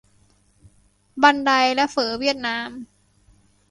[1.23, 2.69] บันได และ เฝอเวียดนาม